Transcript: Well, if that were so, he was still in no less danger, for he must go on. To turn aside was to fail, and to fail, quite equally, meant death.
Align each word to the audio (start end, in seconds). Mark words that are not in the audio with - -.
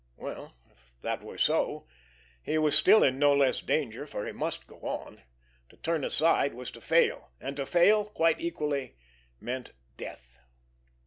Well, 0.17 0.55
if 0.71 0.93
that 1.03 1.21
were 1.23 1.37
so, 1.37 1.85
he 2.41 2.57
was 2.57 2.75
still 2.75 3.03
in 3.03 3.19
no 3.19 3.35
less 3.35 3.61
danger, 3.61 4.07
for 4.07 4.25
he 4.25 4.31
must 4.31 4.65
go 4.65 4.79
on. 4.79 5.21
To 5.69 5.77
turn 5.77 6.03
aside 6.03 6.55
was 6.55 6.71
to 6.71 6.81
fail, 6.81 7.29
and 7.39 7.55
to 7.57 7.67
fail, 7.67 8.05
quite 8.09 8.41
equally, 8.41 8.97
meant 9.39 9.73
death. 9.97 10.39